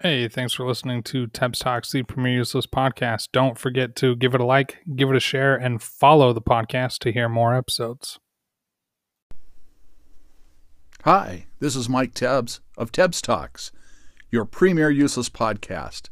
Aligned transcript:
Hey, 0.00 0.28
thanks 0.28 0.52
for 0.52 0.64
listening 0.64 1.02
to 1.04 1.26
Tebs 1.26 1.58
Talks, 1.58 1.90
the 1.90 2.04
Premier 2.04 2.34
Useless 2.34 2.68
podcast. 2.68 3.30
Don't 3.32 3.58
forget 3.58 3.96
to 3.96 4.14
give 4.14 4.32
it 4.32 4.40
a 4.40 4.44
like, 4.44 4.78
give 4.94 5.10
it 5.10 5.16
a 5.16 5.20
share, 5.20 5.56
and 5.56 5.82
follow 5.82 6.32
the 6.32 6.40
podcast 6.40 6.98
to 7.00 7.10
hear 7.10 7.28
more 7.28 7.52
episodes. 7.52 8.20
Hi, 11.02 11.46
this 11.58 11.74
is 11.74 11.88
Mike 11.88 12.14
Tebs 12.14 12.60
of 12.76 12.92
Tebs 12.92 13.20
Talks, 13.20 13.72
your 14.30 14.44
Premier 14.44 14.88
Useless 14.88 15.28
podcast. 15.28 16.10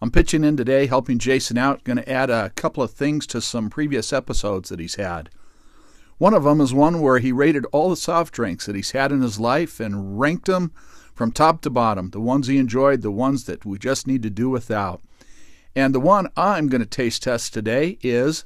I'm 0.00 0.10
pitching 0.10 0.42
in 0.42 0.56
today, 0.56 0.86
helping 0.86 1.18
Jason 1.18 1.58
out. 1.58 1.84
Going 1.84 1.98
to 1.98 2.10
add 2.10 2.30
a 2.30 2.48
couple 2.56 2.82
of 2.82 2.92
things 2.92 3.26
to 3.26 3.42
some 3.42 3.68
previous 3.68 4.10
episodes 4.10 4.70
that 4.70 4.80
he's 4.80 4.94
had. 4.94 5.28
One 6.16 6.32
of 6.32 6.44
them 6.44 6.62
is 6.62 6.72
one 6.72 7.02
where 7.02 7.18
he 7.18 7.30
rated 7.30 7.66
all 7.72 7.90
the 7.90 7.96
soft 7.96 8.32
drinks 8.32 8.64
that 8.64 8.74
he's 8.74 8.92
had 8.92 9.12
in 9.12 9.20
his 9.20 9.38
life 9.38 9.80
and 9.80 10.18
ranked 10.18 10.46
them 10.46 10.72
from 11.14 11.32
top 11.32 11.60
to 11.62 11.70
bottom, 11.70 12.10
the 12.10 12.20
ones 12.20 12.46
he 12.46 12.58
enjoyed, 12.58 13.02
the 13.02 13.10
ones 13.10 13.44
that 13.44 13.64
we 13.64 13.78
just 13.78 14.06
need 14.06 14.22
to 14.22 14.30
do 14.30 14.48
without. 14.48 15.00
And 15.74 15.94
the 15.94 16.00
one 16.00 16.28
I'm 16.36 16.68
going 16.68 16.80
to 16.80 16.86
taste 16.86 17.22
test 17.22 17.54
today 17.54 17.98
is 18.02 18.44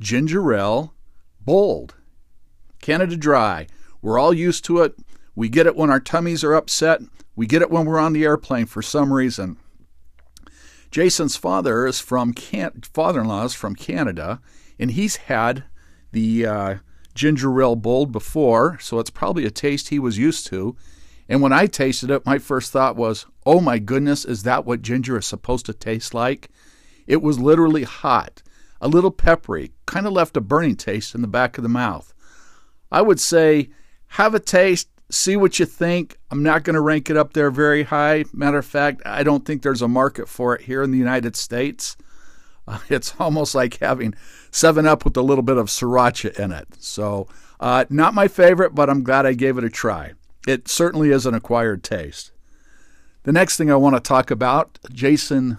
Ginger 0.00 0.54
Ale 0.54 0.94
Bold. 1.40 1.94
Canada 2.80 3.16
Dry. 3.16 3.66
We're 4.02 4.18
all 4.18 4.34
used 4.34 4.64
to 4.66 4.82
it. 4.82 4.96
We 5.34 5.48
get 5.48 5.66
it 5.66 5.76
when 5.76 5.90
our 5.90 6.00
tummies 6.00 6.44
are 6.44 6.54
upset. 6.54 7.00
We 7.36 7.46
get 7.46 7.62
it 7.62 7.70
when 7.70 7.86
we're 7.86 7.98
on 7.98 8.12
the 8.12 8.24
airplane 8.24 8.66
for 8.66 8.82
some 8.82 9.12
reason. 9.12 9.58
Jason's 10.90 11.36
father 11.36 11.86
is 11.86 12.00
from 12.00 12.32
Can- 12.32 12.82
father-in-law 12.92 13.44
is 13.44 13.54
from 13.54 13.74
Canada, 13.74 14.40
and 14.78 14.90
he's 14.92 15.16
had 15.16 15.64
the 16.12 16.46
uh, 16.46 16.74
ginger 17.14 17.60
ale 17.60 17.76
bold 17.76 18.10
before, 18.10 18.78
so 18.80 18.98
it's 18.98 19.10
probably 19.10 19.44
a 19.44 19.50
taste 19.50 19.88
he 19.88 19.98
was 19.98 20.18
used 20.18 20.46
to. 20.46 20.76
And 21.28 21.42
when 21.42 21.52
I 21.52 21.66
tasted 21.66 22.10
it, 22.10 22.24
my 22.24 22.38
first 22.38 22.72
thought 22.72 22.96
was, 22.96 23.26
oh 23.44 23.60
my 23.60 23.78
goodness, 23.78 24.24
is 24.24 24.44
that 24.44 24.64
what 24.64 24.82
ginger 24.82 25.18
is 25.18 25.26
supposed 25.26 25.66
to 25.66 25.74
taste 25.74 26.14
like? 26.14 26.48
It 27.06 27.22
was 27.22 27.38
literally 27.38 27.84
hot, 27.84 28.42
a 28.80 28.88
little 28.88 29.10
peppery, 29.10 29.72
kind 29.86 30.06
of 30.06 30.12
left 30.12 30.36
a 30.36 30.40
burning 30.40 30.76
taste 30.76 31.14
in 31.14 31.20
the 31.20 31.28
back 31.28 31.58
of 31.58 31.62
the 31.62 31.68
mouth. 31.68 32.14
I 32.90 33.02
would 33.02 33.20
say, 33.20 33.70
have 34.08 34.34
a 34.34 34.40
taste, 34.40 34.88
see 35.10 35.36
what 35.36 35.58
you 35.58 35.66
think. 35.66 36.18
I'm 36.30 36.42
not 36.42 36.64
going 36.64 36.74
to 36.74 36.80
rank 36.80 37.10
it 37.10 37.16
up 37.16 37.34
there 37.34 37.50
very 37.50 37.82
high. 37.84 38.24
Matter 38.32 38.58
of 38.58 38.66
fact, 38.66 39.02
I 39.04 39.22
don't 39.22 39.44
think 39.44 39.62
there's 39.62 39.82
a 39.82 39.88
market 39.88 40.28
for 40.28 40.54
it 40.54 40.62
here 40.62 40.82
in 40.82 40.90
the 40.90 40.98
United 40.98 41.36
States. 41.36 41.96
It's 42.90 43.14
almost 43.18 43.54
like 43.54 43.78
having 43.78 44.14
7 44.50 44.86
Up 44.86 45.06
with 45.06 45.16
a 45.16 45.22
little 45.22 45.42
bit 45.42 45.56
of 45.56 45.68
sriracha 45.68 46.38
in 46.38 46.52
it. 46.52 46.68
So, 46.78 47.26
uh, 47.60 47.86
not 47.88 48.12
my 48.12 48.28
favorite, 48.28 48.74
but 48.74 48.90
I'm 48.90 49.02
glad 49.02 49.24
I 49.24 49.32
gave 49.32 49.56
it 49.56 49.64
a 49.64 49.70
try. 49.70 50.12
It 50.48 50.66
certainly 50.66 51.10
is 51.10 51.26
an 51.26 51.34
acquired 51.34 51.84
taste. 51.84 52.32
The 53.24 53.32
next 53.32 53.58
thing 53.58 53.70
I 53.70 53.76
want 53.76 53.96
to 53.96 54.00
talk 54.00 54.30
about, 54.30 54.78
Jason 54.90 55.58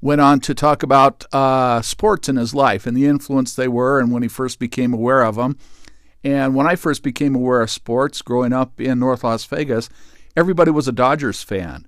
went 0.00 0.20
on 0.20 0.40
to 0.40 0.56
talk 0.56 0.82
about 0.82 1.24
uh, 1.32 1.82
sports 1.82 2.28
in 2.28 2.34
his 2.34 2.52
life 2.52 2.84
and 2.84 2.96
the 2.96 3.06
influence 3.06 3.54
they 3.54 3.68
were 3.68 4.00
and 4.00 4.10
when 4.10 4.24
he 4.24 4.28
first 4.28 4.58
became 4.58 4.92
aware 4.92 5.22
of 5.22 5.36
them. 5.36 5.56
And 6.24 6.56
when 6.56 6.66
I 6.66 6.74
first 6.74 7.04
became 7.04 7.36
aware 7.36 7.62
of 7.62 7.70
sports 7.70 8.22
growing 8.22 8.52
up 8.52 8.80
in 8.80 8.98
North 8.98 9.22
Las 9.22 9.44
Vegas, 9.44 9.88
everybody 10.36 10.72
was 10.72 10.88
a 10.88 10.92
Dodgers 10.92 11.44
fan. 11.44 11.86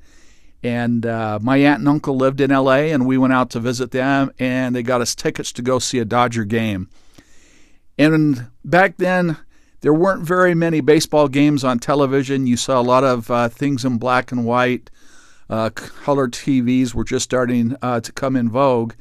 And 0.62 1.05
uh, 1.05 1.41
my 1.42 1.56
aunt 1.56 1.80
and 1.80 1.89
uncle 1.89 2.17
lived 2.17 2.41
in 2.41 2.50
LA, 2.50 2.92
and 2.92 3.06
we 3.06 3.19
went 3.19 3.33
out 3.33 3.50
to 3.50 3.61
visit 3.61 3.91
them, 3.91 4.30
and 4.39 4.72
they 4.72 4.84
got 4.84 5.00
us 5.00 5.17
tickets 5.17 5.50
to 5.55 5.62
go 5.62 5.80
see 5.80 5.98
a 5.98 6.05
Dodger 6.05 6.44
game. 6.44 6.91
And 7.98 8.50
back 8.64 8.98
then, 8.98 9.36
there 9.81 9.95
weren't 9.95 10.23
very 10.23 10.55
many 10.55 10.81
baseball 10.81 11.29
games 11.29 11.65
on 11.65 11.79
television. 11.79 12.47
You 12.47 12.57
saw 12.57 12.81
a 12.81 12.83
lot 12.83 13.05
of 13.05 13.31
uh, 13.31 13.49
things 13.49 13.85
in 13.85 13.99
black 13.99 14.33
and 14.33 14.45
white. 14.45 14.91
Uh, 15.49 15.71
color 15.71 16.29
TVs 16.29 16.95
were 16.95 17.05
just 17.05 17.25
starting 17.25 17.77
uh, 17.81 18.01
to 18.01 18.13
come 18.13 18.37
in 18.37 18.51
vogue. 18.51 18.95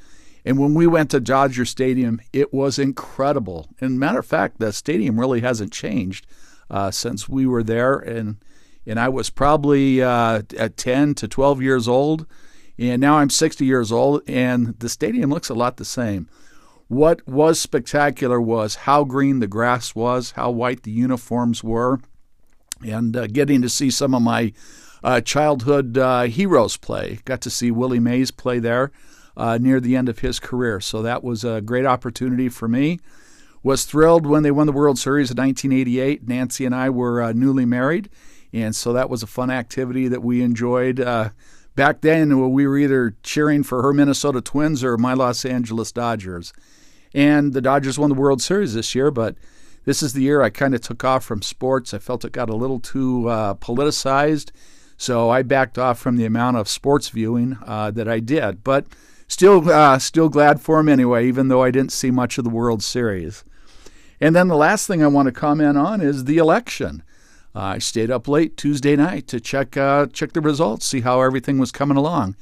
And 0.43 0.59
when 0.59 0.75
we 0.75 0.85
went 0.85 1.09
to 1.11 1.19
Dodger 1.19 1.65
Stadium, 1.65 2.21
it 2.31 2.53
was 2.53 2.77
incredible. 2.77 3.67
And 3.81 3.99
matter 3.99 4.19
of 4.19 4.27
fact, 4.27 4.59
the 4.59 4.71
stadium 4.71 5.19
really 5.19 5.41
hasn't 5.41 5.73
changed 5.73 6.27
uh, 6.69 6.91
since 6.91 7.27
we 7.27 7.47
were 7.47 7.63
there. 7.63 7.97
And 7.97 8.37
and 8.87 8.99
I 8.99 9.09
was 9.09 9.31
probably 9.31 10.03
uh, 10.03 10.43
at 10.57 10.77
10 10.77 11.15
to 11.15 11.27
12 11.27 11.61
years 11.61 11.87
old. 11.87 12.27
And 12.77 13.01
now 13.01 13.17
I'm 13.17 13.29
60 13.29 13.65
years 13.65 13.91
old, 13.91 14.21
and 14.27 14.77
the 14.79 14.89
stadium 14.89 15.29
looks 15.29 15.49
a 15.49 15.53
lot 15.53 15.77
the 15.77 15.85
same. 15.85 16.29
What 16.87 17.27
was 17.27 17.59
spectacular 17.59 18.39
was 18.39 18.75
how 18.75 19.05
green 19.05 19.39
the 19.39 19.47
grass 19.47 19.95
was, 19.95 20.31
how 20.31 20.51
white 20.51 20.83
the 20.83 20.91
uniforms 20.91 21.63
were, 21.63 21.99
and 22.85 23.15
uh, 23.17 23.27
getting 23.27 23.61
to 23.63 23.69
see 23.69 23.89
some 23.89 24.13
of 24.13 24.21
my 24.21 24.53
uh, 25.03 25.21
childhood 25.21 25.97
uh, 25.97 26.23
heroes 26.23 26.77
play. 26.77 27.19
Got 27.25 27.41
to 27.41 27.49
see 27.49 27.71
Willie 27.71 27.99
Mays 27.99 28.29
play 28.29 28.59
there 28.59 28.91
uh, 29.35 29.57
near 29.59 29.79
the 29.79 29.95
end 29.95 30.09
of 30.09 30.19
his 30.19 30.39
career, 30.39 30.79
so 30.79 31.01
that 31.01 31.23
was 31.23 31.43
a 31.43 31.61
great 31.61 31.85
opportunity 31.85 32.49
for 32.49 32.67
me. 32.67 32.99
Was 33.63 33.85
thrilled 33.85 34.27
when 34.27 34.43
they 34.43 34.51
won 34.51 34.67
the 34.67 34.73
World 34.73 34.99
Series 34.99 35.31
in 35.31 35.37
1988. 35.37 36.27
Nancy 36.27 36.65
and 36.65 36.75
I 36.75 36.91
were 36.91 37.19
uh, 37.19 37.33
newly 37.33 37.65
married, 37.65 38.09
and 38.53 38.75
so 38.75 38.93
that 38.93 39.09
was 39.09 39.23
a 39.23 39.27
fun 39.27 39.49
activity 39.49 40.07
that 40.07 40.21
we 40.21 40.43
enjoyed 40.43 40.99
uh, 40.99 41.29
back 41.75 42.01
then 42.01 42.51
we 42.51 42.65
were 42.65 42.77
either 42.77 43.15
cheering 43.23 43.63
for 43.63 43.81
her 43.81 43.93
Minnesota 43.93 44.41
Twins 44.41 44.83
or 44.83 44.97
my 44.97 45.13
Los 45.13 45.45
Angeles 45.45 45.91
Dodgers. 45.91 46.53
And 47.13 47.53
the 47.53 47.61
Dodgers 47.61 47.97
won 47.97 48.09
the 48.09 48.15
World 48.15 48.41
Series 48.41 48.73
this 48.73 48.93
year, 48.93 49.11
but 49.11 49.35
this 49.85 50.01
is 50.01 50.13
the 50.13 50.23
year 50.23 50.41
I 50.41 50.49
kind 50.49 50.75
of 50.75 50.81
took 50.81 51.03
off 51.03 51.23
from 51.23 51.41
sports. 51.41 51.93
I 51.93 51.99
felt 51.99 52.25
it 52.25 52.31
got 52.31 52.49
a 52.49 52.55
little 52.55 52.79
too 52.79 53.29
uh, 53.29 53.53
politicized, 53.55 54.51
so 54.97 55.29
I 55.29 55.43
backed 55.43 55.77
off 55.77 55.99
from 55.99 56.17
the 56.17 56.25
amount 56.25 56.57
of 56.57 56.67
sports 56.67 57.09
viewing 57.09 57.57
uh, 57.65 57.91
that 57.91 58.07
I 58.07 58.19
did. 58.19 58.63
But 58.63 58.87
still, 59.27 59.69
uh, 59.69 59.99
still 59.99 60.27
glad 60.27 60.59
for 60.59 60.79
him 60.79 60.89
anyway, 60.89 61.27
even 61.27 61.47
though 61.47 61.63
I 61.63 61.71
didn't 61.71 61.91
see 61.91 62.11
much 62.11 62.37
of 62.37 62.43
the 62.43 62.49
World 62.49 62.83
Series. 62.83 63.43
And 64.19 64.35
then 64.35 64.47
the 64.47 64.55
last 64.55 64.87
thing 64.87 65.03
I 65.03 65.07
want 65.07 65.27
to 65.27 65.31
comment 65.31 65.77
on 65.77 66.01
is 66.01 66.25
the 66.25 66.37
election. 66.37 67.03
I 67.57 67.77
stayed 67.77 68.11
up 68.11 68.27
late 68.27 68.57
Tuesday 68.57 68.97
night 68.97 69.27
to 69.27 69.39
check 69.39 69.77
uh, 69.77 70.07
check 70.07 70.33
the 70.33 70.41
results, 70.41 70.85
see 70.85 71.01
how 71.01 71.21
everything 71.21 71.57
was 71.57 71.71
coming 71.71 71.95
along. 71.95 72.35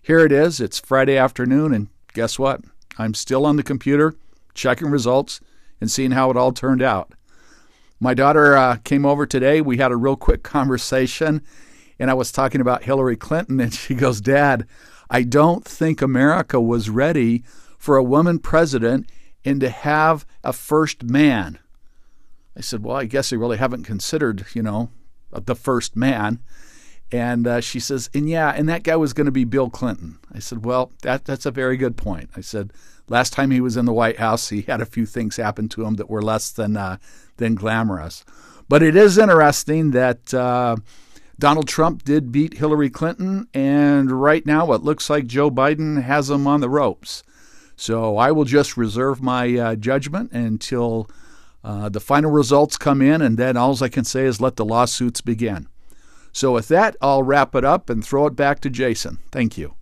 Here 0.00 0.20
it 0.20 0.30
is. 0.30 0.60
It's 0.60 0.78
Friday 0.78 1.16
afternoon, 1.16 1.74
and 1.74 1.88
guess 2.14 2.38
what? 2.38 2.60
I'm 2.96 3.14
still 3.14 3.46
on 3.46 3.56
the 3.56 3.64
computer 3.64 4.14
checking 4.54 4.88
results 4.88 5.40
and 5.80 5.90
seeing 5.90 6.12
how 6.12 6.30
it 6.30 6.36
all 6.36 6.52
turned 6.52 6.82
out. 6.82 7.12
My 7.98 8.14
daughter 8.14 8.56
uh, 8.56 8.76
came 8.76 9.04
over 9.04 9.26
today. 9.26 9.60
We 9.60 9.78
had 9.78 9.90
a 9.90 9.96
real 9.96 10.16
quick 10.16 10.44
conversation, 10.44 11.42
and 11.98 12.08
I 12.08 12.14
was 12.14 12.30
talking 12.30 12.60
about 12.60 12.84
Hillary 12.84 13.16
Clinton, 13.16 13.58
and 13.58 13.74
she 13.74 13.94
goes, 13.94 14.20
Dad, 14.20 14.66
I 15.10 15.24
don't 15.24 15.64
think 15.64 16.00
America 16.00 16.60
was 16.60 16.88
ready 16.88 17.42
for 17.76 17.96
a 17.96 18.04
woman 18.04 18.38
president 18.38 19.10
and 19.44 19.60
to 19.60 19.68
have 19.68 20.24
a 20.44 20.52
first 20.52 21.02
man. 21.02 21.58
I 22.60 22.62
said, 22.62 22.84
Well, 22.84 22.98
I 22.98 23.06
guess 23.06 23.30
they 23.30 23.38
really 23.38 23.56
haven't 23.56 23.84
considered, 23.84 24.44
you 24.52 24.62
know, 24.62 24.90
the 25.32 25.54
first 25.54 25.96
man. 25.96 26.40
And 27.10 27.46
uh, 27.46 27.62
she 27.62 27.80
says, 27.80 28.10
and 28.12 28.28
yeah, 28.28 28.50
and 28.54 28.68
that 28.68 28.82
guy 28.82 28.96
was 28.96 29.14
going 29.14 29.24
to 29.24 29.32
be 29.32 29.44
Bill 29.44 29.70
Clinton. 29.70 30.18
I 30.30 30.40
said, 30.40 30.66
well, 30.66 30.92
that 31.02 31.24
that's 31.24 31.46
a 31.46 31.50
very 31.50 31.78
good 31.78 31.96
point. 31.96 32.28
I 32.36 32.42
said, 32.42 32.74
last 33.08 33.32
time 33.32 33.50
he 33.50 33.62
was 33.62 33.78
in 33.78 33.86
the 33.86 33.94
White 33.94 34.18
House, 34.18 34.50
he 34.50 34.60
had 34.60 34.82
a 34.82 34.86
few 34.86 35.06
things 35.06 35.38
happen 35.38 35.70
to 35.70 35.84
him 35.86 35.94
that 35.94 36.10
were 36.10 36.20
less 36.20 36.52
than 36.52 36.76
uh, 36.76 36.98
than 37.38 37.54
glamorous. 37.54 38.26
But 38.68 38.82
it 38.82 38.94
is 38.94 39.16
interesting 39.16 39.92
that 39.92 40.34
uh, 40.34 40.76
Donald 41.38 41.66
Trump 41.66 42.04
did 42.04 42.30
beat 42.30 42.58
Hillary 42.58 42.90
Clinton, 42.90 43.48
and 43.54 44.12
right 44.12 44.44
now 44.44 44.70
it 44.74 44.82
looks 44.82 45.08
like 45.08 45.26
Joe 45.26 45.50
Biden 45.50 46.02
has 46.02 46.28
him 46.28 46.46
on 46.46 46.60
the 46.60 46.68
ropes. 46.68 47.22
So 47.74 48.18
I 48.18 48.30
will 48.30 48.44
just 48.44 48.76
reserve 48.76 49.22
my 49.22 49.56
uh, 49.56 49.74
judgment 49.76 50.32
until 50.32 51.08
uh, 51.62 51.88
the 51.88 52.00
final 52.00 52.30
results 52.30 52.76
come 52.76 53.02
in, 53.02 53.20
and 53.20 53.38
then 53.38 53.56
all 53.56 53.82
I 53.82 53.88
can 53.88 54.04
say 54.04 54.24
is 54.24 54.40
let 54.40 54.56
the 54.56 54.64
lawsuits 54.64 55.20
begin. 55.20 55.68
So, 56.32 56.52
with 56.52 56.68
that, 56.68 56.96
I'll 57.00 57.22
wrap 57.22 57.54
it 57.54 57.64
up 57.64 57.90
and 57.90 58.04
throw 58.04 58.26
it 58.26 58.36
back 58.36 58.60
to 58.60 58.70
Jason. 58.70 59.18
Thank 59.32 59.58
you. 59.58 59.74